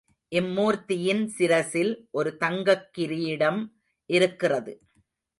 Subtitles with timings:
[0.31, 3.59] இம்மூர்த்தியின் சிரஸில் ஒரு தங்கக் கீரிடம்
[4.09, 4.73] இருக்கிறது.